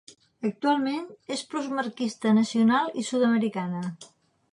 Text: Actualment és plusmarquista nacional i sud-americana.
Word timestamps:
Actualment 0.47 1.03
és 1.35 1.43
plusmarquista 1.51 2.31
nacional 2.39 2.89
i 3.03 3.07
sud-americana. 3.11 3.83